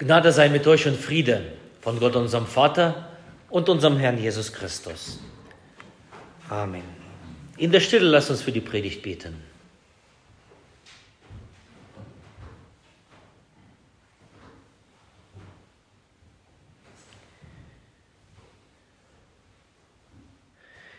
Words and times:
Gnade 0.00 0.32
sei 0.32 0.48
mit 0.48 0.66
euch 0.66 0.86
und 0.86 0.96
Friede 0.96 1.42
von 1.82 2.00
Gott, 2.00 2.16
unserem 2.16 2.46
Vater 2.46 3.10
und 3.50 3.68
unserem 3.68 3.98
Herrn 3.98 4.16
Jesus 4.16 4.50
Christus. 4.50 5.20
Amen. 6.48 6.82
In 7.58 7.70
der 7.70 7.80
Stille 7.80 8.06
lasst 8.06 8.30
uns 8.30 8.40
für 8.40 8.50
die 8.50 8.62
Predigt 8.62 9.02
beten. 9.02 9.36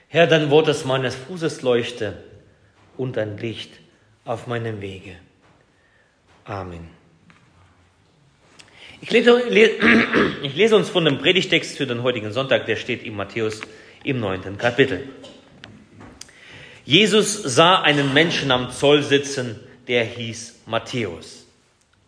Herr, 0.10 0.28
dein 0.28 0.52
Wort 0.52 0.68
ist 0.68 0.86
meines 0.86 1.16
Fußes 1.16 1.64
Leuchte 1.64 2.24
und 2.98 3.18
ein 3.18 3.40
Licht 3.40 3.80
auf 4.26 4.46
meinem 4.46 4.80
Wege. 4.80 5.16
Amen. 6.46 7.01
Ich 9.02 9.10
lese, 9.10 9.42
ich 10.44 10.56
lese, 10.56 10.76
uns 10.76 10.90
von 10.90 11.06
dem 11.06 11.18
Predigtext 11.18 11.76
für 11.76 11.88
den 11.88 12.04
heutigen 12.04 12.32
Sonntag, 12.32 12.68
der 12.68 12.76
steht 12.76 13.02
in 13.02 13.16
Matthäus 13.16 13.62
im 14.04 14.20
neunten 14.20 14.60
Kapitel. 14.60 15.10
Jesus 16.86 17.34
sah 17.34 17.82
einen 17.82 18.14
Menschen 18.14 18.52
am 18.52 18.70
Zoll 18.72 19.02
sitzen, 19.02 19.60
der 19.88 20.04
hieß 20.04 20.62
Matthäus. 20.68 21.48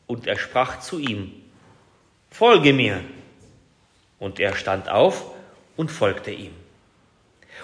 Und 0.06 0.28
er 0.28 0.38
sprach 0.38 0.82
zu 0.82 1.00
ihm, 1.00 1.32
Folge 2.30 2.74
mir. 2.74 3.02
Und 4.20 4.40
er 4.40 4.56
stand 4.56 4.88
auf 4.88 5.32
und 5.76 5.90
folgte 5.90 6.32
ihm. 6.32 6.54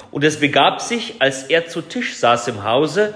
Und 0.10 0.24
es 0.24 0.40
begab 0.40 0.82
sich, 0.82 1.16
als 1.20 1.44
er 1.44 1.68
zu 1.68 1.82
Tisch 1.82 2.16
saß 2.16 2.48
im 2.48 2.64
Hause, 2.64 3.14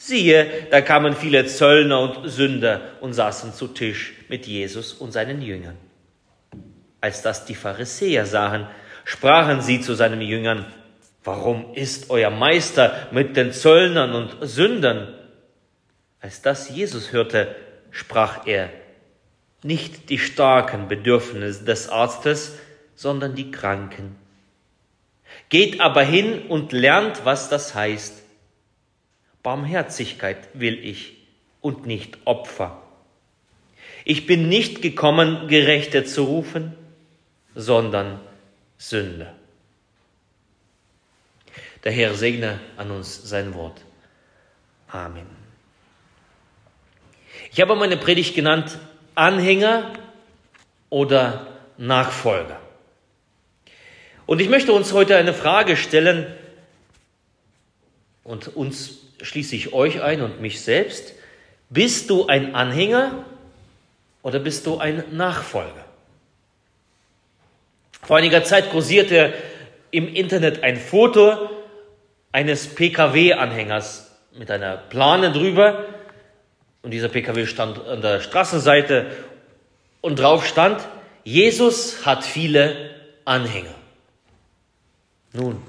siehe, 0.00 0.66
da 0.70 0.80
kamen 0.80 1.14
viele 1.14 1.44
Zöllner 1.44 2.00
und 2.00 2.28
Sünder 2.28 2.80
und 3.00 3.12
saßen 3.12 3.52
zu 3.52 3.68
Tisch 3.68 4.14
mit 4.28 4.46
Jesus 4.46 4.94
und 4.94 5.12
seinen 5.12 5.42
Jüngern. 5.42 5.76
Als 7.02 7.20
das 7.20 7.44
die 7.44 7.54
Pharisäer 7.54 8.24
sahen, 8.24 8.66
sprachen 9.04 9.60
sie 9.60 9.82
zu 9.82 9.94
seinen 9.94 10.22
Jüngern, 10.22 10.64
warum 11.22 11.74
ist 11.74 12.08
euer 12.08 12.30
Meister 12.30 13.08
mit 13.10 13.36
den 13.36 13.52
Zöllnern 13.52 14.14
und 14.14 14.36
Sündern? 14.40 15.14
Als 16.22 16.40
das 16.40 16.70
Jesus 16.70 17.12
hörte, 17.12 17.54
sprach 17.90 18.46
er, 18.46 18.70
nicht 19.62 20.08
die 20.08 20.18
Starken 20.18 20.88
bedürfen 20.88 21.42
des 21.42 21.90
Arztes, 21.90 22.58
sondern 22.94 23.34
die 23.34 23.50
Kranken. 23.50 24.16
Geht 25.50 25.82
aber 25.82 26.02
hin 26.02 26.46
und 26.48 26.72
lernt, 26.72 27.26
was 27.26 27.50
das 27.50 27.74
heißt. 27.74 28.19
Barmherzigkeit 29.42 30.48
will 30.54 30.78
ich 30.84 31.16
und 31.60 31.86
nicht 31.86 32.18
Opfer. 32.24 32.82
Ich 34.04 34.26
bin 34.26 34.48
nicht 34.48 34.82
gekommen, 34.82 35.48
Gerechte 35.48 36.04
zu 36.04 36.24
rufen, 36.24 36.74
sondern 37.54 38.20
Sünder. 38.78 39.34
Der 41.84 41.92
Herr 41.92 42.14
segne 42.14 42.60
an 42.76 42.90
uns 42.90 43.28
sein 43.28 43.54
Wort. 43.54 43.80
Amen. 44.88 45.26
Ich 47.52 47.60
habe 47.60 47.74
meine 47.74 47.96
Predigt 47.96 48.34
genannt 48.34 48.78
Anhänger 49.14 49.92
oder 50.88 51.46
Nachfolger. 51.78 52.60
Und 54.26 54.40
ich 54.40 54.48
möchte 54.48 54.72
uns 54.72 54.92
heute 54.92 55.16
eine 55.16 55.34
Frage 55.34 55.76
stellen 55.76 56.26
und 58.22 58.48
uns 58.48 58.99
schließe 59.22 59.56
ich 59.56 59.72
euch 59.72 60.02
ein 60.02 60.22
und 60.22 60.40
mich 60.40 60.60
selbst. 60.60 61.14
Bist 61.68 62.10
du 62.10 62.26
ein 62.26 62.54
Anhänger 62.54 63.24
oder 64.22 64.38
bist 64.38 64.66
du 64.66 64.78
ein 64.78 65.04
Nachfolger? 65.12 65.84
Vor 68.02 68.16
einiger 68.16 68.42
Zeit 68.44 68.70
kursierte 68.70 69.32
im 69.90 70.12
Internet 70.12 70.62
ein 70.62 70.76
Foto 70.76 71.50
eines 72.32 72.68
Pkw-Anhängers 72.74 74.10
mit 74.36 74.50
einer 74.50 74.76
Plane 74.76 75.32
drüber. 75.32 75.84
Und 76.82 76.92
dieser 76.92 77.08
Pkw 77.08 77.46
stand 77.46 77.84
an 77.86 78.00
der 78.00 78.20
Straßenseite 78.20 79.06
und 80.00 80.18
drauf 80.18 80.46
stand, 80.46 80.80
Jesus 81.24 82.06
hat 82.06 82.24
viele 82.24 82.90
Anhänger. 83.24 83.74
Nun, 85.32 85.62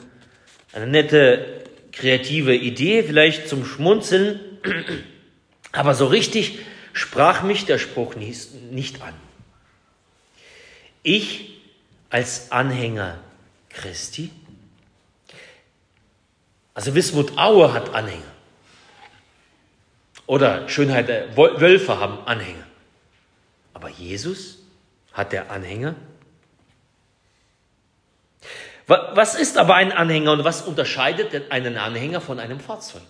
eine 0.73 0.87
nette, 0.87 1.60
kreative 2.01 2.55
Idee, 2.55 3.03
vielleicht 3.03 3.47
zum 3.47 3.63
Schmunzeln, 3.63 4.39
aber 5.71 5.93
so 5.93 6.07
richtig 6.07 6.57
sprach 6.93 7.43
mich 7.43 7.65
der 7.65 7.77
Spruch 7.77 8.15
nicht 8.15 9.01
an. 9.03 9.13
Ich 11.03 11.61
als 12.09 12.51
Anhänger 12.51 13.19
Christi, 13.69 14.31
also 16.73 16.95
Wismut 16.95 17.37
Aue 17.37 17.71
hat 17.71 17.93
Anhänger. 17.93 18.23
Oder 20.25 20.67
Schönheit 20.69 21.07
der 21.07 21.37
Wölfe 21.37 21.99
haben 21.99 22.25
Anhänger. 22.25 22.65
Aber 23.73 23.89
Jesus 23.89 24.57
hat 25.13 25.33
der 25.33 25.51
Anhänger? 25.51 25.95
Was 28.91 29.35
ist 29.35 29.57
aber 29.57 29.75
ein 29.75 29.93
Anhänger 29.93 30.33
und 30.33 30.43
was 30.43 30.63
unterscheidet 30.63 31.49
einen 31.49 31.77
Anhänger 31.77 32.19
von 32.19 32.39
einem 32.39 32.59
Fahrzeug? 32.59 33.03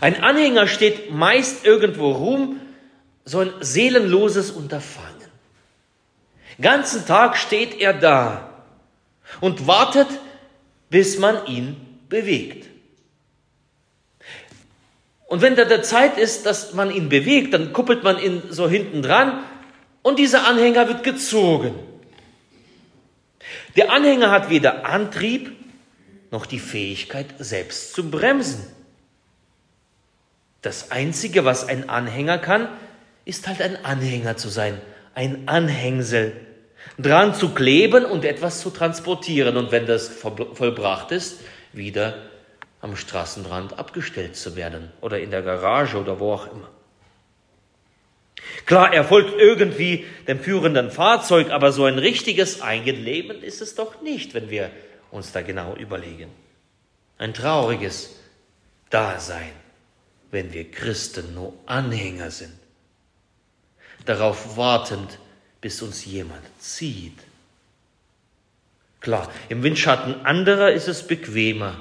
Ein 0.00 0.22
Anhänger 0.22 0.68
steht 0.68 1.10
meist 1.10 1.66
irgendwo 1.66 2.12
rum, 2.12 2.60
so 3.24 3.40
ein 3.40 3.52
seelenloses 3.58 4.52
Unterfangen. 4.52 5.16
Ganzen 6.60 7.06
Tag 7.06 7.36
steht 7.36 7.80
er 7.80 7.92
da 7.92 8.62
und 9.40 9.66
wartet, 9.66 10.06
bis 10.88 11.18
man 11.18 11.46
ihn 11.46 11.76
bewegt. 12.08 12.68
Und 15.26 15.42
wenn 15.42 15.56
da 15.56 15.64
der 15.64 15.82
Zeit 15.82 16.18
ist, 16.18 16.46
dass 16.46 16.72
man 16.72 16.92
ihn 16.92 17.08
bewegt, 17.08 17.52
dann 17.52 17.72
kuppelt 17.72 18.04
man 18.04 18.20
ihn 18.20 18.44
so 18.48 18.68
hinten 18.68 19.02
dran 19.02 19.42
und 20.02 20.20
dieser 20.20 20.46
Anhänger 20.46 20.86
wird 20.86 21.02
gezogen. 21.02 21.74
Der 23.76 23.92
Anhänger 23.92 24.30
hat 24.30 24.48
weder 24.50 24.86
Antrieb 24.86 25.52
noch 26.30 26.46
die 26.46 26.58
Fähigkeit, 26.58 27.26
selbst 27.38 27.92
zu 27.92 28.10
bremsen. 28.10 28.64
Das 30.62 30.90
Einzige, 30.90 31.44
was 31.44 31.68
ein 31.68 31.88
Anhänger 31.88 32.38
kann, 32.38 32.68
ist 33.24 33.46
halt 33.46 33.60
ein 33.60 33.84
Anhänger 33.84 34.36
zu 34.36 34.48
sein, 34.48 34.80
ein 35.14 35.46
Anhängsel, 35.46 36.32
dran 36.98 37.34
zu 37.34 37.50
kleben 37.50 38.04
und 38.04 38.24
etwas 38.24 38.60
zu 38.60 38.70
transportieren 38.70 39.56
und 39.56 39.72
wenn 39.72 39.86
das 39.86 40.08
vollbracht 40.08 41.12
ist, 41.12 41.40
wieder 41.72 42.14
am 42.80 42.96
Straßenrand 42.96 43.78
abgestellt 43.78 44.36
zu 44.36 44.56
werden 44.56 44.92
oder 45.00 45.20
in 45.20 45.30
der 45.30 45.42
Garage 45.42 45.98
oder 45.98 46.20
wo 46.20 46.32
auch 46.32 46.46
immer. 46.50 46.70
Klar, 48.64 48.92
er 48.92 49.04
folgt 49.04 49.38
irgendwie 49.38 50.06
dem 50.26 50.40
führenden 50.40 50.90
Fahrzeug, 50.90 51.50
aber 51.50 51.72
so 51.72 51.84
ein 51.84 51.98
richtiges 51.98 52.62
Eigenleben 52.62 53.42
ist 53.42 53.60
es 53.60 53.74
doch 53.74 54.02
nicht, 54.02 54.34
wenn 54.34 54.50
wir 54.50 54.70
uns 55.10 55.32
da 55.32 55.42
genau 55.42 55.76
überlegen. 55.76 56.30
Ein 57.18 57.32
trauriges 57.32 58.16
Dasein, 58.90 59.52
wenn 60.30 60.52
wir 60.52 60.70
Christen 60.70 61.34
nur 61.34 61.54
Anhänger 61.66 62.30
sind, 62.30 62.52
darauf 64.04 64.56
wartend, 64.56 65.18
bis 65.60 65.82
uns 65.82 66.04
jemand 66.04 66.42
zieht. 66.58 67.18
Klar, 69.00 69.30
im 69.48 69.62
Windschatten 69.62 70.26
anderer 70.26 70.72
ist 70.72 70.88
es 70.88 71.06
bequemer, 71.06 71.80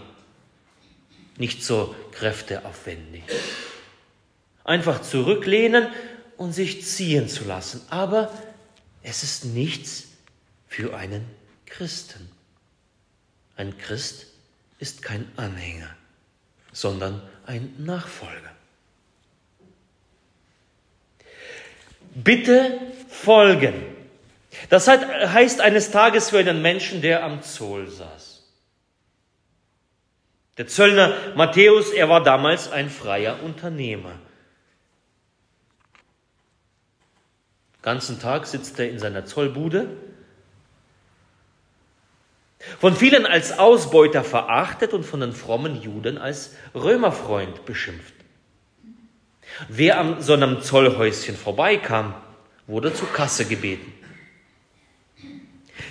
nicht 1.37 1.63
so 1.63 1.95
kräfteaufwendig. 2.11 3.23
Einfach 4.63 5.01
zurücklehnen 5.01 5.87
und 6.37 6.53
sich 6.53 6.85
ziehen 6.85 7.27
zu 7.27 7.45
lassen. 7.45 7.81
Aber 7.89 8.31
es 9.03 9.23
ist 9.23 9.45
nichts 9.45 10.05
für 10.67 10.95
einen 10.95 11.25
Christen. 11.65 12.29
Ein 13.55 13.77
Christ 13.77 14.27
ist 14.79 15.01
kein 15.01 15.27
Anhänger, 15.37 15.89
sondern 16.71 17.21
ein 17.45 17.73
Nachfolger. 17.77 18.51
Bitte 22.15 22.79
folgen. 23.09 23.73
Das 24.69 24.87
heißt 24.87 25.59
eines 25.59 25.91
Tages 25.91 26.29
für 26.29 26.39
einen 26.39 26.61
Menschen, 26.61 27.01
der 27.01 27.23
am 27.23 27.43
Zoll 27.43 27.89
saß. 27.89 28.43
Der 30.57 30.67
Zöllner 30.67 31.13
Matthäus, 31.35 31.91
er 31.91 32.07
war 32.07 32.23
damals 32.23 32.71
ein 32.71 32.89
freier 32.89 33.43
Unternehmer. 33.43 34.17
Ganzen 37.85 38.19
Tag 38.19 38.47
sitzt 38.47 38.79
er 38.79 38.89
in 38.89 38.97
seiner 38.97 39.25
Zollbude. 39.25 39.87
Von 42.79 42.95
vielen 42.95 43.27
als 43.27 43.59
Ausbeuter 43.59 44.23
verachtet 44.23 44.93
und 44.93 45.03
von 45.03 45.19
den 45.19 45.33
frommen 45.33 45.79
Juden 45.79 46.17
als 46.17 46.55
Römerfreund 46.73 47.63
beschimpft. 47.65 48.15
Wer 49.69 49.99
an 49.99 50.21
so 50.21 50.33
einem 50.33 50.61
Zollhäuschen 50.61 51.37
vorbeikam, 51.37 52.15
wurde 52.65 52.91
zur 52.91 53.13
Kasse 53.13 53.45
gebeten. 53.45 53.93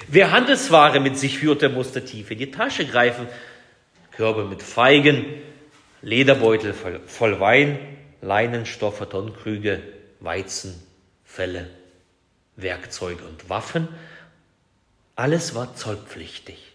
Wer 0.08 0.32
Handelsware 0.32 0.99
mit 0.99 1.17
sich 1.17 1.38
führte, 1.38 1.69
musste 1.69 2.05
tief 2.05 2.29
in 2.32 2.38
die 2.38 2.50
Tasche 2.50 2.87
greifen. 2.87 3.29
Körbe 4.11 4.44
mit 4.44 4.62
Feigen, 4.62 5.26
Lederbeutel 6.02 6.75
voll 7.06 7.38
Wein, 7.38 7.79
Leinenstoffe, 8.20 9.08
Tonkrüge, 9.08 9.81
Weizen, 10.19 10.75
Felle, 11.25 11.69
Werkzeuge 12.56 13.24
und 13.24 13.48
Waffen. 13.48 13.88
Alles 15.16 15.54
war 15.54 15.74
zollpflichtig. 15.74 16.72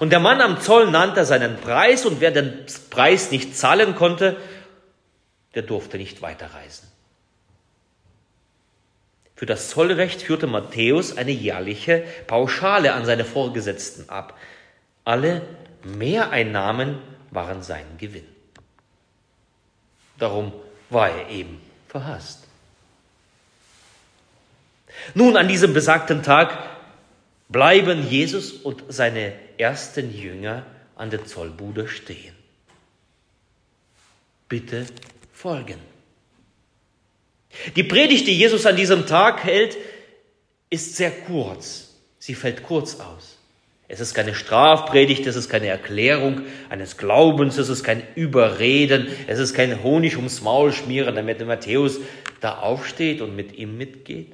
Und 0.00 0.10
der 0.10 0.20
Mann 0.20 0.40
am 0.40 0.60
Zoll 0.60 0.90
nannte 0.90 1.24
seinen 1.24 1.56
Preis 1.58 2.04
und 2.04 2.20
wer 2.20 2.30
den 2.30 2.66
Preis 2.90 3.30
nicht 3.30 3.56
zahlen 3.56 3.94
konnte, 3.94 4.36
der 5.54 5.62
durfte 5.62 5.96
nicht 5.96 6.20
weiterreisen. 6.20 6.88
Für 9.34 9.46
das 9.46 9.70
Zollrecht 9.70 10.22
führte 10.22 10.48
Matthäus 10.48 11.16
eine 11.16 11.30
jährliche 11.30 12.04
Pauschale 12.26 12.92
an 12.92 13.04
seine 13.04 13.24
Vorgesetzten 13.24 14.10
ab. 14.10 14.36
Alle 15.04 15.42
Mehreinnahmen 15.84 16.98
waren 17.30 17.62
sein 17.62 17.86
Gewinn. 17.98 18.26
Darum 20.18 20.52
war 20.90 21.08
er 21.10 21.28
eben 21.28 21.60
verhasst. 21.86 22.47
Nun, 25.14 25.36
an 25.36 25.48
diesem 25.48 25.72
besagten 25.72 26.22
Tag 26.22 26.58
bleiben 27.48 28.08
Jesus 28.08 28.52
und 28.52 28.84
seine 28.88 29.32
ersten 29.56 30.14
Jünger 30.14 30.64
an 30.96 31.10
der 31.10 31.24
Zollbude 31.24 31.88
stehen. 31.88 32.34
Bitte 34.48 34.86
folgen. 35.32 35.78
Die 37.76 37.84
Predigt, 37.84 38.26
die 38.26 38.36
Jesus 38.36 38.66
an 38.66 38.76
diesem 38.76 39.06
Tag 39.06 39.44
hält, 39.44 39.76
ist 40.70 40.96
sehr 40.96 41.10
kurz. 41.10 41.94
Sie 42.18 42.34
fällt 42.34 42.62
kurz 42.62 43.00
aus. 43.00 43.38
Es 43.90 44.00
ist 44.00 44.12
keine 44.12 44.34
Strafpredigt, 44.34 45.26
es 45.26 45.34
ist 45.34 45.48
keine 45.48 45.68
Erklärung 45.68 46.42
eines 46.68 46.98
Glaubens, 46.98 47.56
es 47.56 47.70
ist 47.70 47.84
kein 47.84 48.02
Überreden, 48.14 49.08
es 49.26 49.38
ist 49.38 49.54
kein 49.54 49.82
Honig 49.82 50.16
ums 50.16 50.42
Maul 50.42 50.72
schmieren, 50.72 51.14
damit 51.14 51.40
der 51.40 51.46
Matthäus 51.46 51.98
da 52.40 52.58
aufsteht 52.58 53.22
und 53.22 53.34
mit 53.34 53.56
ihm 53.56 53.78
mitgeht. 53.78 54.32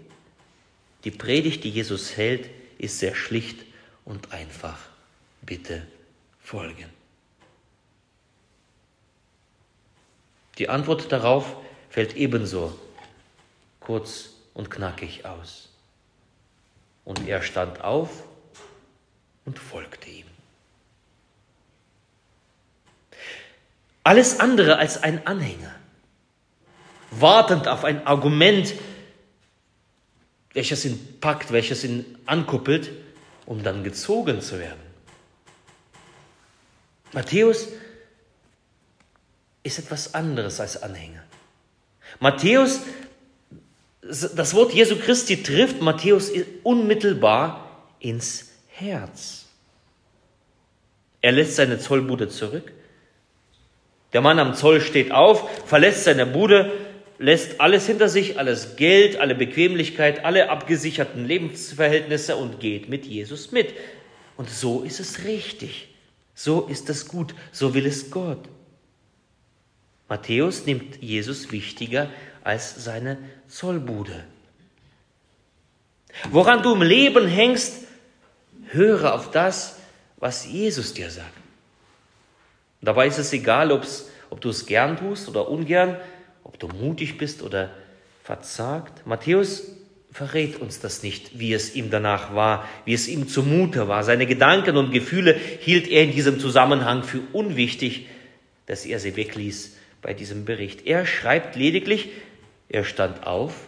Die 1.04 1.10
Predigt, 1.10 1.64
die 1.64 1.70
Jesus 1.70 2.16
hält, 2.16 2.48
ist 2.78 2.98
sehr 2.98 3.14
schlicht 3.14 3.64
und 4.04 4.32
einfach. 4.32 4.78
Bitte 5.42 5.86
folgen. 6.40 6.88
Die 10.58 10.68
Antwort 10.68 11.12
darauf 11.12 11.56
fällt 11.90 12.16
ebenso 12.16 12.78
kurz 13.80 14.30
und 14.54 14.70
knackig 14.70 15.26
aus. 15.26 15.68
Und 17.04 17.28
er 17.28 17.42
stand 17.42 17.82
auf 17.82 18.24
und 19.44 19.58
folgte 19.58 20.08
ihm. 20.08 20.26
Alles 24.02 24.40
andere 24.40 24.78
als 24.78 25.02
ein 25.02 25.26
Anhänger, 25.26 25.74
wartend 27.10 27.68
auf 27.68 27.84
ein 27.84 28.06
Argument, 28.06 28.74
welches 30.54 30.84
ihn 30.84 31.18
packt, 31.20 31.52
welches 31.52 31.84
ihn 31.84 32.18
ankuppelt, 32.26 32.90
um 33.44 33.62
dann 33.62 33.84
gezogen 33.84 34.40
zu 34.40 34.58
werden. 34.58 34.80
Matthäus 37.12 37.68
ist 39.62 39.78
etwas 39.78 40.14
anderes 40.14 40.60
als 40.60 40.82
Anhänger. 40.82 41.22
Matthäus 42.20 42.80
das 44.06 44.54
Wort 44.54 44.74
Jesu 44.74 44.96
Christi 44.96 45.42
trifft 45.42 45.80
Matthäus 45.80 46.30
unmittelbar 46.62 47.86
ins 48.00 48.50
Herz. 48.68 49.46
Er 51.22 51.32
lässt 51.32 51.56
seine 51.56 51.78
Zollbude 51.78 52.28
zurück. 52.28 52.70
Der 54.12 54.20
Mann 54.20 54.38
am 54.38 54.54
Zoll 54.54 54.82
steht 54.82 55.10
auf, 55.10 55.48
verlässt 55.66 56.04
seine 56.04 56.26
Bude, 56.26 56.70
lässt 57.24 57.60
alles 57.60 57.86
hinter 57.86 58.10
sich, 58.10 58.38
alles 58.38 58.76
Geld, 58.76 59.16
alle 59.16 59.34
Bequemlichkeit, 59.34 60.26
alle 60.26 60.50
abgesicherten 60.50 61.24
Lebensverhältnisse 61.24 62.36
und 62.36 62.60
geht 62.60 62.90
mit 62.90 63.06
Jesus 63.06 63.50
mit. 63.50 63.72
Und 64.36 64.50
so 64.50 64.82
ist 64.82 65.00
es 65.00 65.24
richtig. 65.24 65.88
So 66.34 66.66
ist 66.66 66.90
es 66.90 67.08
gut. 67.08 67.34
So 67.50 67.72
will 67.72 67.86
es 67.86 68.10
Gott. 68.10 68.46
Matthäus 70.06 70.66
nimmt 70.66 71.02
Jesus 71.02 71.50
wichtiger 71.50 72.10
als 72.42 72.84
seine 72.84 73.16
Zollbude. 73.48 74.24
Woran 76.30 76.62
du 76.62 76.74
im 76.74 76.82
Leben 76.82 77.26
hängst, 77.26 77.86
höre 78.68 79.14
auf 79.14 79.30
das, 79.30 79.78
was 80.18 80.44
Jesus 80.46 80.92
dir 80.92 81.08
sagt. 81.10 81.32
Dabei 82.82 83.06
ist 83.06 83.18
es 83.18 83.32
egal, 83.32 83.72
ob's, 83.72 84.10
ob 84.28 84.42
du 84.42 84.50
es 84.50 84.66
gern 84.66 84.98
tust 84.98 85.26
oder 85.28 85.48
ungern, 85.48 85.96
ob 86.44 86.58
du 86.60 86.68
mutig 86.68 87.18
bist 87.18 87.42
oder 87.42 87.70
verzagt. 88.22 89.06
Matthäus 89.06 89.64
verrät 90.12 90.60
uns 90.60 90.78
das 90.78 91.02
nicht, 91.02 91.38
wie 91.40 91.52
es 91.52 91.74
ihm 91.74 91.90
danach 91.90 92.34
war, 92.34 92.68
wie 92.84 92.94
es 92.94 93.08
ihm 93.08 93.26
zumute 93.26 93.88
war. 93.88 94.04
Seine 94.04 94.26
Gedanken 94.26 94.76
und 94.76 94.92
Gefühle 94.92 95.34
hielt 95.34 95.88
er 95.88 96.04
in 96.04 96.12
diesem 96.12 96.38
Zusammenhang 96.38 97.02
für 97.02 97.20
unwichtig, 97.32 98.06
dass 98.66 98.86
er 98.86 99.00
sie 99.00 99.16
wegließ 99.16 99.76
bei 100.00 100.14
diesem 100.14 100.44
Bericht. 100.44 100.86
Er 100.86 101.04
schreibt 101.04 101.56
lediglich, 101.56 102.10
er 102.68 102.84
stand 102.84 103.26
auf 103.26 103.66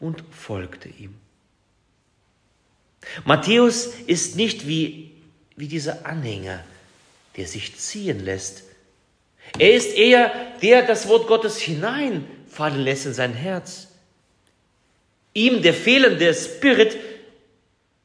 und 0.00 0.24
folgte 0.30 0.88
ihm. 0.88 1.14
Matthäus 3.24 3.86
ist 4.06 4.36
nicht 4.36 4.66
wie, 4.66 5.12
wie 5.56 5.68
dieser 5.68 6.06
Anhänger, 6.06 6.64
der 7.36 7.46
sich 7.46 7.76
ziehen 7.76 8.24
lässt. 8.24 8.64
Er 9.56 9.74
ist 9.74 9.96
eher 9.96 10.32
der, 10.60 10.82
das 10.82 11.08
Wort 11.08 11.26
Gottes 11.26 11.58
hineinfallen 11.58 12.80
lässt 12.80 13.06
in 13.06 13.14
sein 13.14 13.34
Herz. 13.34 13.88
Ihm 15.34 15.62
der 15.62 15.74
fehlende 15.74 16.34
Spirit, 16.34 16.96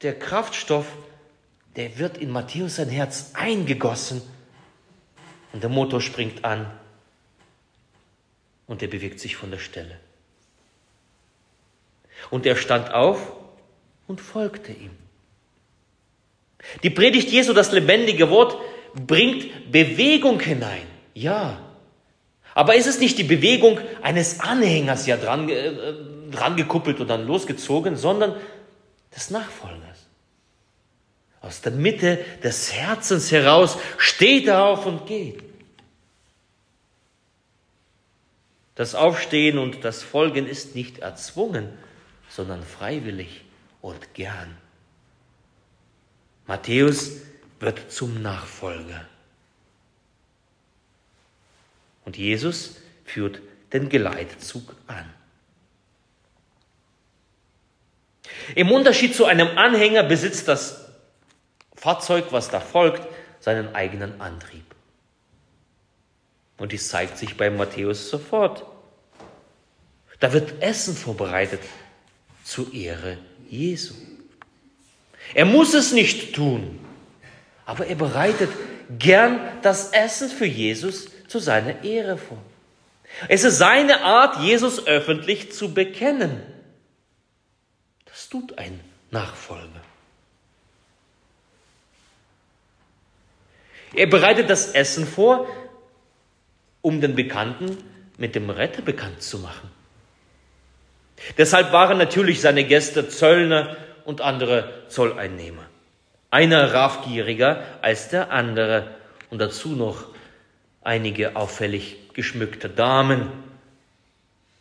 der 0.01 0.17
Kraftstoff, 0.17 0.85
der 1.75 1.97
wird 1.97 2.17
in 2.17 2.29
Matthäus 2.29 2.75
sein 2.75 2.89
Herz 2.89 3.31
eingegossen 3.33 4.21
und 5.51 5.63
der 5.63 5.69
Motor 5.69 6.01
springt 6.01 6.45
an 6.45 6.69
und 8.67 8.81
er 8.81 8.87
bewegt 8.87 9.19
sich 9.19 9.35
von 9.35 9.51
der 9.51 9.59
Stelle. 9.59 9.99
Und 12.29 12.45
er 12.45 12.55
stand 12.55 12.93
auf 12.93 13.33
und 14.07 14.21
folgte 14.21 14.71
ihm. 14.71 14.91
Die 16.81 16.89
Predigt 16.89 17.29
Jesu, 17.29 17.53
das 17.53 17.71
lebendige 17.71 18.29
Wort, 18.29 18.57
bringt 18.95 19.71
Bewegung 19.71 20.39
hinein. 20.39 20.92
Ja. 21.13 21.59
Aber 22.53 22.75
ist 22.75 22.87
es 22.87 22.99
nicht 22.99 23.17
die 23.17 23.23
Bewegung 23.23 23.79
eines 24.01 24.39
Anhängers 24.39 25.07
ja 25.07 25.17
dran, 25.17 25.49
äh, 25.49 25.93
dran 26.31 26.55
gekuppelt 26.55 26.99
und 26.99 27.07
dann 27.07 27.25
losgezogen, 27.25 27.95
sondern 27.95 28.35
des 29.15 29.29
Nachfolgers? 29.29 30.07
Aus 31.41 31.61
der 31.61 31.73
Mitte 31.73 32.23
des 32.43 32.71
Herzens 32.73 33.31
heraus 33.31 33.77
steht 33.97 34.47
er 34.47 34.63
auf 34.63 34.85
und 34.85 35.07
geht. 35.07 35.43
Das 38.75 38.95
Aufstehen 38.95 39.57
und 39.59 39.83
das 39.83 40.01
Folgen 40.01 40.47
ist 40.47 40.75
nicht 40.75 40.99
erzwungen, 40.99 41.69
sondern 42.29 42.63
freiwillig 42.63 43.43
und 43.81 44.13
gern. 44.13 44.57
Matthäus 46.47 47.11
wird 47.59 47.91
zum 47.91 48.21
Nachfolger. 48.21 49.05
Und 52.05 52.17
Jesus 52.17 52.77
führt 53.05 53.41
den 53.71 53.89
Geleitzug 53.89 54.75
an. 54.87 55.11
Im 58.55 58.71
Unterschied 58.71 59.15
zu 59.15 59.25
einem 59.25 59.57
Anhänger 59.57 60.03
besitzt 60.03 60.47
das 60.47 60.89
Fahrzeug, 61.75 62.25
was 62.31 62.49
da 62.49 62.59
folgt, 62.59 63.07
seinen 63.39 63.75
eigenen 63.75 64.21
Antrieb. 64.21 64.63
Und 66.57 66.71
dies 66.71 66.87
zeigt 66.87 67.17
sich 67.17 67.35
bei 67.35 67.49
Matthäus 67.49 68.09
sofort. 68.09 68.65
Da 70.19 70.31
wird 70.31 70.61
Essen 70.61 70.95
vorbereitet 70.95 71.61
zur 72.43 72.73
Ehre 72.73 73.17
Jesu. 73.49 73.93
Er 75.33 75.45
muss 75.45 75.73
es 75.73 75.91
nicht 75.91 76.35
tun, 76.35 76.79
aber 77.65 77.87
er 77.87 77.95
bereitet 77.95 78.49
gern 78.97 79.39
das 79.61 79.91
Essen 79.91 80.29
für 80.29 80.45
Jesus 80.45 81.07
zu 81.27 81.39
seiner 81.39 81.83
Ehre 81.83 82.17
vor. 82.17 82.37
Es 83.27 83.43
ist 83.43 83.57
seine 83.57 84.01
Art, 84.01 84.41
Jesus 84.41 84.87
öffentlich 84.87 85.51
zu 85.51 85.73
bekennen. 85.73 86.41
Das 88.05 88.29
tut 88.29 88.57
ein 88.57 88.79
Nachfolger. 89.11 89.81
Er 93.95 94.07
bereitet 94.07 94.49
das 94.49 94.71
Essen 94.71 95.05
vor, 95.05 95.47
um 96.81 96.99
den 96.99 97.15
Bekannten 97.15 97.77
mit 98.17 98.35
dem 98.35 98.49
Retter 98.49 98.81
bekannt 98.81 99.21
zu 99.21 99.39
machen. 99.39 99.69
Deshalb 101.37 101.71
waren 101.71 101.97
natürlich 101.97 102.41
seine 102.41 102.63
Gäste 102.63 103.07
Zöllner 103.07 103.77
und 104.05 104.21
andere 104.21 104.83
Zolleinnehmer. 104.89 105.65
Einer 106.31 106.73
raffgieriger 106.73 107.63
als 107.81 108.09
der 108.09 108.31
andere 108.31 108.95
und 109.29 109.39
dazu 109.39 109.69
noch 109.69 110.12
einige 110.83 111.35
auffällig 111.35 112.13
geschmückte 112.13 112.69
Damen 112.69 113.31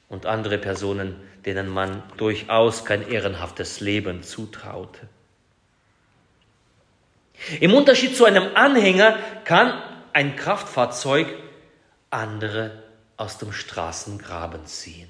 und 0.08 0.26
andere 0.26 0.58
Personen, 0.58 1.16
denen 1.44 1.68
man 1.68 2.02
durchaus 2.16 2.84
kein 2.84 3.08
ehrenhaftes 3.08 3.80
Leben 3.80 4.22
zutraute. 4.22 5.08
Im 7.60 7.74
Unterschied 7.74 8.16
zu 8.16 8.24
einem 8.24 8.54
Anhänger 8.54 9.18
kann 9.44 9.82
ein 10.12 10.36
Kraftfahrzeug 10.36 11.26
andere 12.10 12.82
aus 13.16 13.38
dem 13.38 13.52
Straßengraben 13.52 14.66
ziehen, 14.66 15.08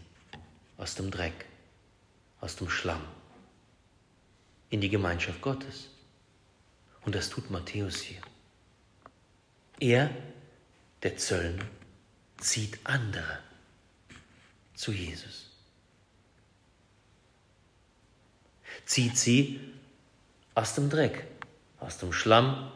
aus 0.78 0.94
dem 0.94 1.10
Dreck, 1.10 1.44
aus 2.40 2.56
dem 2.56 2.70
Schlamm, 2.70 3.02
in 4.70 4.80
die 4.80 4.88
Gemeinschaft 4.88 5.40
Gottes. 5.42 5.90
Und 7.04 7.14
das 7.14 7.28
tut 7.28 7.50
Matthäus 7.50 8.00
hier. 8.00 8.20
Er, 9.80 10.10
der 11.02 11.16
Zöllner, 11.16 11.64
zieht 12.38 12.78
andere 12.84 13.38
zu 14.74 14.92
Jesus. 14.92 15.50
Zieht 18.84 19.16
sie 19.16 19.60
aus 20.54 20.74
dem 20.74 20.90
Dreck, 20.90 21.24
aus 21.78 21.98
dem 21.98 22.12
Schlamm, 22.12 22.70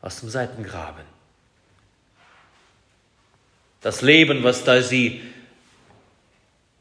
aus 0.00 0.20
dem 0.20 0.28
Seitengraben. 0.28 1.04
Das 3.80 4.02
Leben, 4.02 4.42
was 4.44 4.64
da 4.64 4.82
sie 4.82 5.22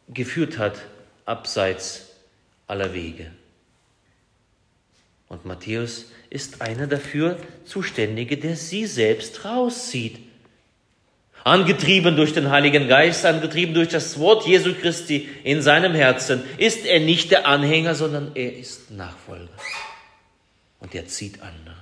geführt 0.09 0.57
hat, 0.57 0.79
abseits 1.25 2.09
aller 2.67 2.93
Wege. 2.93 3.31
Und 5.33 5.45
Matthäus 5.45 6.11
ist 6.29 6.61
einer 6.61 6.85
dafür 6.85 7.37
Zuständige, 7.65 8.37
der 8.37 8.55
sie 8.55 8.85
selbst 8.85 9.43
rauszieht. 9.45 10.19
Angetrieben 11.43 12.15
durch 12.15 12.33
den 12.33 12.51
Heiligen 12.51 12.87
Geist, 12.87 13.25
angetrieben 13.25 13.73
durch 13.73 13.89
das 13.89 14.19
Wort 14.19 14.45
Jesu 14.45 14.75
Christi 14.75 15.27
in 15.43 15.63
seinem 15.63 15.95
Herzen, 15.95 16.43
ist 16.59 16.85
er 16.85 16.99
nicht 16.99 17.31
der 17.31 17.47
Anhänger, 17.47 17.95
sondern 17.95 18.31
er 18.35 18.55
ist 18.55 18.91
Nachfolger. 18.91 19.49
Und 20.79 20.93
er 20.93 21.07
zieht 21.07 21.41
andere, 21.41 21.81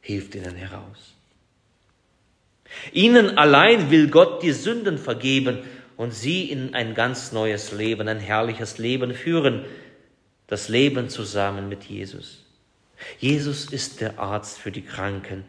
hilft 0.00 0.36
ihnen 0.36 0.54
heraus. 0.54 1.14
Ihnen 2.92 3.38
allein 3.38 3.90
will 3.90 4.08
Gott 4.08 4.44
die 4.44 4.52
Sünden 4.52 4.98
vergeben 4.98 5.64
und 5.96 6.14
sie 6.14 6.48
in 6.48 6.74
ein 6.74 6.94
ganz 6.94 7.32
neues 7.32 7.72
Leben, 7.72 8.06
ein 8.06 8.20
herrliches 8.20 8.78
Leben 8.78 9.14
führen, 9.14 9.64
das 10.46 10.68
Leben 10.68 11.08
zusammen 11.08 11.68
mit 11.68 11.84
Jesus. 11.84 12.44
Jesus 13.18 13.66
ist 13.66 14.00
der 14.00 14.18
Arzt 14.18 14.58
für 14.58 14.72
die 14.72 14.82
Kranken. 14.82 15.44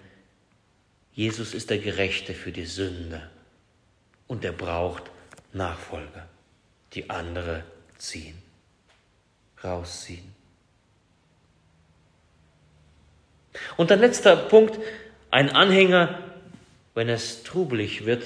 Jesus 1.13 1.53
ist 1.53 1.69
der 1.69 1.79
Gerechte 1.79 2.33
für 2.33 2.51
die 2.51 2.65
Sünde. 2.65 3.29
Und 4.27 4.43
er 4.43 4.51
braucht 4.51 5.03
Nachfolger, 5.53 6.27
die 6.93 7.09
andere 7.09 7.63
ziehen, 7.97 8.37
rausziehen. 9.63 10.35
Und 13.77 13.91
ein 13.91 13.99
letzter 13.99 14.35
Punkt, 14.35 14.77
ein 15.31 15.49
Anhänger, 15.49 16.23
wenn 16.93 17.09
es 17.09 17.43
trubelig 17.43 18.05
wird, 18.05 18.23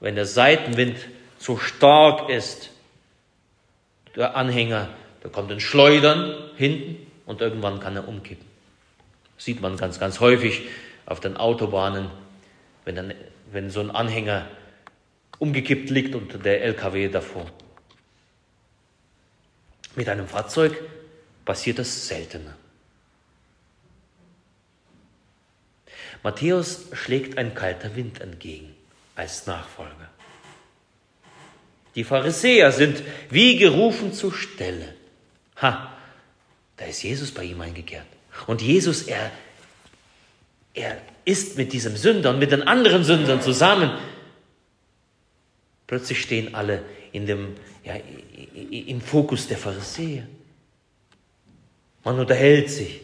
wenn 0.00 0.16
der 0.16 0.26
Seitenwind 0.26 0.98
zu 1.38 1.58
stark 1.58 2.28
ist, 2.28 2.70
der 4.16 4.36
Anhänger, 4.36 4.90
da 5.22 5.28
kommt 5.28 5.52
ein 5.52 5.60
Schleudern 5.60 6.50
hinten 6.56 7.06
und 7.26 7.40
irgendwann 7.40 7.80
kann 7.80 7.96
er 7.96 8.08
umkippen. 8.08 8.46
sieht 9.38 9.60
man 9.60 9.76
ganz, 9.76 9.98
ganz 9.98 10.20
häufig 10.20 10.62
auf 11.06 11.20
den 11.20 11.36
Autobahnen, 11.36 12.10
wenn, 12.84 12.96
dann, 12.96 13.14
wenn 13.50 13.70
so 13.70 13.80
ein 13.80 13.90
Anhänger 13.90 14.48
umgekippt 15.38 15.90
liegt 15.90 16.14
und 16.14 16.44
der 16.44 16.62
LKW 16.62 17.08
davor. 17.08 17.46
Mit 19.94 20.08
einem 20.08 20.26
Fahrzeug 20.26 20.80
passiert 21.44 21.78
das 21.78 22.08
seltener. 22.08 22.54
Matthäus 26.22 26.86
schlägt 26.92 27.36
ein 27.36 27.54
kalter 27.54 27.96
Wind 27.96 28.20
entgegen 28.20 28.74
als 29.16 29.46
Nachfolger. 29.46 30.08
Die 31.94 32.04
Pharisäer 32.04 32.72
sind 32.72 33.02
wie 33.28 33.56
gerufen 33.56 34.12
zur 34.12 34.32
Stelle. 34.32 34.94
Ha, 35.62 35.92
da 36.76 36.84
ist 36.84 37.02
Jesus 37.02 37.32
bei 37.32 37.44
ihm 37.44 37.60
eingekehrt. 37.60 38.06
Und 38.46 38.60
Jesus, 38.60 39.02
er, 39.02 39.30
er 40.74 41.00
ist 41.24 41.56
mit 41.56 41.72
diesem 41.72 41.96
Sünder 41.96 42.30
und 42.30 42.38
mit 42.38 42.50
den 42.50 42.62
anderen 42.62 43.04
Sündern 43.04 43.40
zusammen. 43.40 43.90
Plötzlich 45.86 46.20
stehen 46.20 46.54
alle 46.54 46.82
in 47.12 47.26
dem, 47.26 47.54
ja, 47.84 47.94
im 48.54 49.00
Fokus 49.00 49.46
der 49.46 49.58
Pharisäer. 49.58 50.26
Man 52.04 52.18
unterhält 52.18 52.70
sich, 52.70 53.00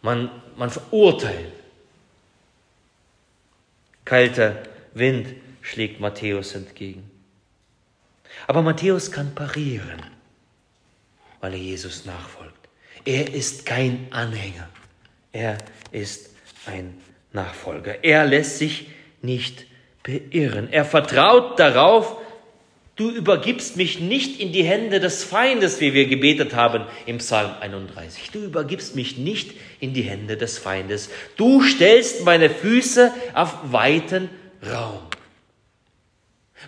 man, 0.00 0.30
man 0.56 0.70
verurteilt. 0.70 1.52
Kalter 4.04 4.62
Wind 4.94 5.28
schlägt 5.60 6.00
Matthäus 6.00 6.54
entgegen. 6.54 7.10
Aber 8.46 8.62
Matthäus 8.62 9.10
kann 9.10 9.34
parieren, 9.34 10.02
weil 11.44 11.52
er 11.52 11.60
Jesus 11.60 12.06
nachfolgt. 12.06 12.54
Er 13.04 13.34
ist 13.34 13.66
kein 13.66 14.06
Anhänger, 14.08 14.66
er 15.30 15.58
ist 15.92 16.30
ein 16.64 16.94
Nachfolger. 17.34 18.02
Er 18.02 18.24
lässt 18.24 18.56
sich 18.56 18.86
nicht 19.20 19.66
beirren. 20.02 20.72
Er 20.72 20.86
vertraut 20.86 21.60
darauf, 21.60 22.16
du 22.96 23.10
übergibst 23.10 23.76
mich 23.76 24.00
nicht 24.00 24.40
in 24.40 24.54
die 24.54 24.64
Hände 24.64 25.00
des 25.00 25.22
Feindes, 25.22 25.82
wie 25.82 25.92
wir 25.92 26.06
gebetet 26.06 26.54
haben 26.54 26.86
im 27.04 27.18
Psalm 27.18 27.50
31. 27.60 28.30
Du 28.30 28.38
übergibst 28.38 28.96
mich 28.96 29.18
nicht 29.18 29.52
in 29.80 29.92
die 29.92 30.04
Hände 30.04 30.38
des 30.38 30.56
Feindes. 30.56 31.10
Du 31.36 31.62
stellst 31.62 32.24
meine 32.24 32.48
Füße 32.48 33.12
auf 33.34 33.54
weiten 33.70 34.30
Raum. 34.66 35.02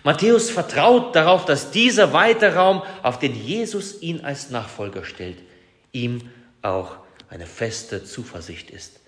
Matthäus 0.07 0.49
vertraut 0.49 1.17
darauf, 1.17 1.43
dass 1.43 1.69
dieser 1.69 2.13
weite 2.13 2.55
Raum, 2.55 2.81
auf 3.03 3.19
den 3.19 3.35
Jesus 3.35 4.01
ihn 4.01 4.21
als 4.21 4.49
Nachfolger 4.51 5.03
stellt, 5.03 5.37
ihm 5.91 6.21
auch 6.61 6.95
eine 7.29 7.45
feste 7.45 8.05
Zuversicht 8.05 8.69
ist. 8.69 9.01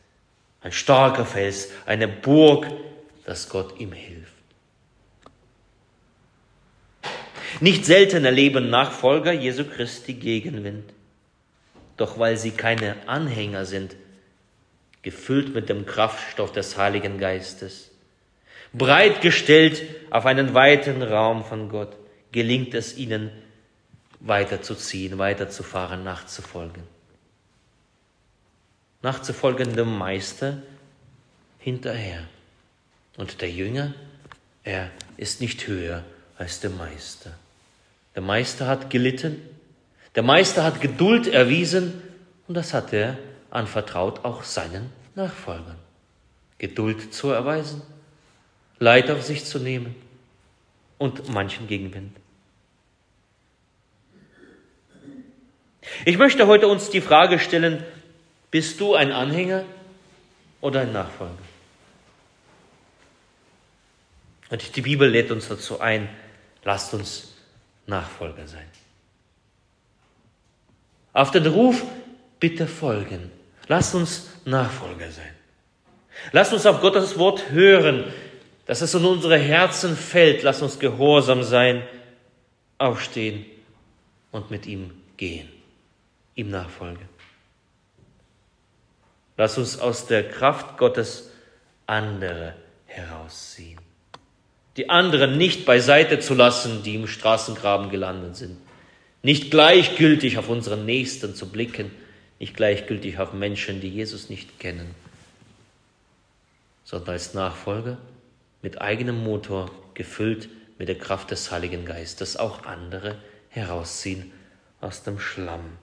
Ein 0.60 0.74
starker 0.74 1.25
Fels, 1.25 1.70
eine 1.86 2.10
Burg, 2.10 2.68
dass 3.24 3.48
Gott 3.48 3.79
ihm 3.79 3.94
hilft. 3.94 4.34
Nicht 7.62 7.86
selten 7.86 8.25
erleben 8.25 8.70
Nachfolger 8.70 9.32
Jesu 9.32 9.63
Christi 9.63 10.15
Gegenwind. 10.15 10.91
Doch 11.96 12.20
weil 12.20 12.36
sie 12.36 12.51
keine 12.51 12.98
Anhänger 13.08 13.63
sind, 13.63 13.96
gefüllt 15.01 15.53
mit 15.56 15.70
dem 15.70 15.86
Kraftstoff 15.86 16.51
des 16.51 16.75
Heiligen 16.75 17.20
Geistes, 17.20 17.88
breitgestellt 18.74 19.84
auf 20.12 20.26
einen 20.26 20.54
weiten 20.54 21.02
Raum 21.02 21.44
von 21.44 21.70
Gott, 21.70 21.96
gelingt 22.32 22.74
es 22.74 22.98
ihnen, 22.98 23.32
weiterzuziehen, 24.20 25.18
weiterzufahren, 25.18 26.04
nachzufolgen. 26.04 26.84
Nachzufolgen 29.02 29.76
dem 29.76 29.98
Meister 29.98 30.62
hinterher. 31.58 32.24
Und 33.18 33.42
der 33.42 33.50
Jünger, 33.50 33.94
er 34.64 34.92
ist 35.18 35.42
nicht 35.42 35.68
höher 35.68 36.04
als 36.38 36.60
der 36.60 36.70
Meister. 36.70 37.32
Der 38.16 38.22
Meister 38.22 38.68
hat 38.68 38.90
gelitten, 38.90 39.42
der 40.16 40.24
Meister 40.24 40.64
hat 40.64 40.82
Geduld 40.82 41.28
erwiesen 41.28 42.02
und 42.48 42.56
das 42.56 42.74
hat 42.74 42.92
er 42.94 43.18
anvertraut 43.52 44.26
auch 44.26 44.44
seinen 44.44 44.92
Nachfolgern. 45.16 45.78
Geduld 46.58 47.14
zu 47.14 47.30
erweisen, 47.30 47.82
Leid 48.79 49.12
auf 49.12 49.24
sich 49.24 49.45
zu 49.45 49.59
nehmen 49.59 49.95
und 50.98 51.29
manchen 51.29 51.67
Gegenwind. 51.67 52.15
Ich 56.05 56.17
möchte 56.17 56.48
heute 56.48 56.67
uns 56.67 56.89
die 56.89 57.01
Frage 57.01 57.39
stellen, 57.39 57.83
bist 58.51 58.79
du 58.79 58.95
ein 58.95 59.12
Anhänger 59.12 59.65
oder 60.62 60.81
ein 60.81 60.93
Nachfolger? 60.93 61.38
Und 64.50 64.75
die 64.75 64.81
Bibel 64.81 65.07
lädt 65.09 65.31
uns 65.31 65.48
dazu 65.48 65.79
ein, 65.79 66.09
lasst 66.63 66.93
uns 66.93 67.36
Nachfolger 67.86 68.48
sein. 68.48 68.65
Auf 71.13 71.31
den 71.31 71.45
Ruf 71.45 71.83
bitte 72.39 72.67
folgen. 72.67 73.31
Lasst 73.67 73.93
uns 73.93 74.29
Nachfolger 74.45 75.12
sein. 75.12 75.33
Lasst 76.31 76.53
uns 76.53 76.65
auf 76.65 76.81
Gottes 76.81 77.17
Wort 77.17 77.51
hören, 77.51 78.12
dass 78.70 78.82
es 78.82 78.94
in 78.94 79.04
unsere 79.04 79.40
Herzen 79.40 79.98
fällt. 79.98 80.44
Lasst 80.44 80.62
uns 80.62 80.78
gehorsam 80.78 81.42
sein 81.42 81.82
aufstehen 82.78 83.44
und 84.32 84.52
mit 84.52 84.68
ihm 84.68 84.92
gehen, 85.18 85.50
ihm 86.36 86.52
nachfolgen. 86.52 87.10
Lass 89.38 89.58
uns 89.58 89.80
aus 89.80 90.06
der 90.06 90.30
Kraft 90.30 90.78
Gottes 90.78 91.32
andere 91.88 92.54
herausziehen. 92.86 93.80
Die 94.78 94.88
anderen 94.88 95.40
nicht 95.40 95.66
beiseite 95.66 96.20
zu 96.20 96.36
lassen, 96.36 96.84
die 96.84 96.94
im 96.94 97.08
Straßengraben 97.08 97.90
gelandet 97.90 98.36
sind. 98.36 98.56
Nicht 99.24 99.50
gleichgültig 99.50 100.38
auf 100.38 100.48
unseren 100.48 100.86
Nächsten 100.86 101.34
zu 101.34 101.50
blicken, 101.50 101.90
nicht 102.38 102.56
gleichgültig 102.56 103.18
auf 103.18 103.34
Menschen, 103.34 103.82
die 103.82 103.90
Jesus 103.90 104.30
nicht 104.30 104.60
kennen, 104.60 104.94
sondern 106.84 107.14
als 107.14 107.34
Nachfolger 107.34 107.98
mit 108.62 108.82
eigenem 108.82 109.24
Motor, 109.24 109.72
gefüllt 109.94 110.50
mit 110.78 110.88
der 110.88 110.98
Kraft 110.98 111.32
des 111.32 111.51
Heiligen 111.51 111.86
Geistes, 111.86 112.38
auch 112.38 112.63
andere 112.66 113.22
herausziehen 113.50 114.32
aus 114.82 115.04
dem 115.04 115.20
Schlamm. 115.20 115.78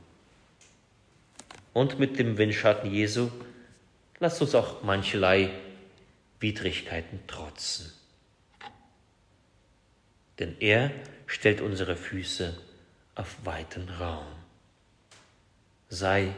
Und 1.72 1.98
mit 1.98 2.18
dem 2.18 2.38
Windschatten 2.38 2.90
Jesu 2.90 3.30
lasst 4.18 4.40
uns 4.40 4.54
auch 4.54 4.82
mancherlei 4.82 5.50
Widrigkeiten 6.40 7.20
trotzen. 7.26 7.92
Denn 10.38 10.56
er 10.60 10.90
stellt 11.26 11.60
unsere 11.60 11.96
Füße 11.96 12.56
auf 13.14 13.36
weiten 13.44 13.88
Raum. 13.88 14.26
Sei 15.88 16.34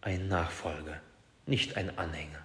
ein 0.00 0.28
Nachfolger, 0.28 1.00
nicht 1.46 1.76
ein 1.76 1.98
Anhänger. 1.98 2.43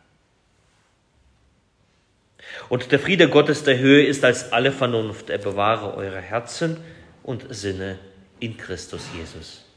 Und 2.70 2.92
der 2.92 3.00
Friede 3.00 3.30
Gottes 3.30 3.64
der 3.64 3.80
Höhe 3.80 4.06
ist 4.06 4.24
als 4.26 4.52
alle 4.52 4.72
Vernunft. 4.72 5.30
Er 5.30 5.38
bewahre 5.38 5.96
eure 5.96 6.22
Herzen 6.22 6.78
und 7.24 7.46
Sinne 7.50 8.00
in 8.40 8.58
Christus 8.58 9.04
Jesus. 9.16 9.69